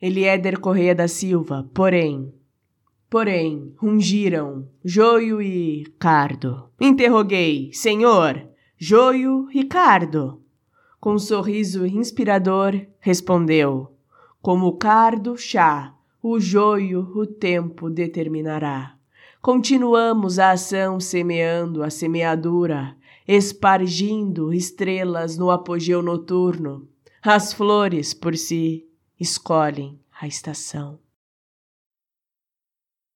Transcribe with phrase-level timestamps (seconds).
[0.00, 2.34] Eliéder Correia da Silva, porém,
[3.08, 6.68] porém, rungiram joio e cardo.
[6.78, 8.46] Interroguei, senhor,
[8.76, 10.42] joio e cardo?
[11.00, 13.96] Com um sorriso inspirador, respondeu,
[14.42, 18.96] como o cardo chá, o joio o tempo determinará.
[19.40, 26.86] Continuamos a ação semeando a semeadura, espargindo estrelas no apogeu noturno.
[27.22, 28.85] As flores, por si,
[29.18, 30.98] escolhem a estação.